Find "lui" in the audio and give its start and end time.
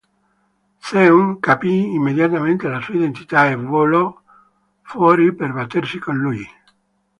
6.17-6.43